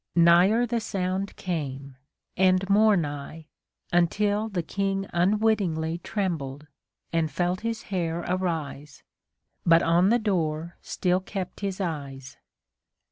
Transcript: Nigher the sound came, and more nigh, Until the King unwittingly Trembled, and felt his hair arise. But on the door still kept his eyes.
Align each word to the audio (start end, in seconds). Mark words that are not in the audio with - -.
Nigher 0.15 0.65
the 0.65 0.79
sound 0.79 1.35
came, 1.35 1.95
and 2.35 2.67
more 2.67 2.97
nigh, 2.97 3.45
Until 3.93 4.49
the 4.49 4.63
King 4.63 5.05
unwittingly 5.13 5.99
Trembled, 5.99 6.65
and 7.13 7.29
felt 7.29 7.61
his 7.61 7.83
hair 7.93 8.25
arise. 8.27 9.03
But 9.63 9.83
on 9.83 10.09
the 10.09 10.17
door 10.17 10.75
still 10.81 11.19
kept 11.19 11.59
his 11.59 11.79
eyes. 11.79 12.37